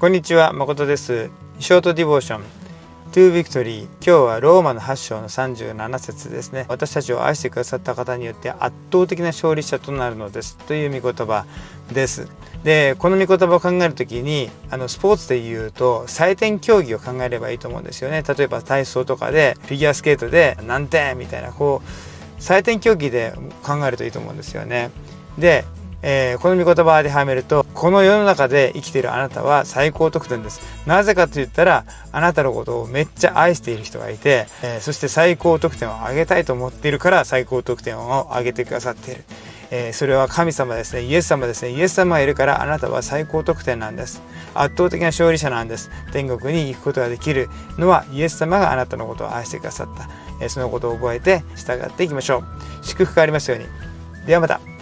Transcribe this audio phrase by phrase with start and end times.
[0.00, 1.30] こんにちは誠です。
[1.60, 2.42] ショートディボーション
[3.12, 6.66] To Victory 今日はローマの8章の37節ですね。
[6.68, 10.58] 私たちを愛してくださった方によって圧倒的な勝利者となるのです。
[10.66, 11.46] という御言葉
[11.92, 12.28] です。
[12.64, 18.24] でこの御言葉を考える時にあのスポーツでいうと採点競技を考えればいいと思うんですよね。
[18.26, 23.32] 例えば体操とかでフィギュアスケートで何点みたいなこう採点競技で
[23.62, 24.90] 考えるといいと思うんですよね。
[25.38, 25.64] で
[26.06, 30.60] えー、この御言葉ではめるとこの世の中で生きているあなたは最高得点です。
[30.86, 39.24] なぜかと言ったらあなたのことをめっちゃ愛している人がいて、えー、そして最高得点を上げたいと思っているから最高得点を上げてくださっている、
[39.70, 41.04] えー、それは神様ですね。
[41.04, 41.70] イエス様ですね。
[41.70, 44.20] イエス様がいるからあなたは最高得点なんです。
[44.54, 45.90] 圧倒的な勝利者なんです。
[46.12, 47.48] 天国に行くことができる
[47.78, 50.10] のはイエス様があなたのことを愛してくださった、
[50.44, 52.44] えそのことを覚えて従っていきましょう。
[52.82, 53.66] 祝福がありますように。
[54.26, 54.73] ではまた。